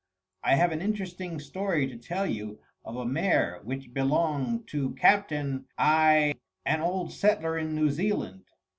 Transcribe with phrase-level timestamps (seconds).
[0.43, 5.67] I have an interesting story to tell you of a mare which belonged to Captain
[5.77, 6.33] I,
[6.65, 8.45] an old settler in New Zealand.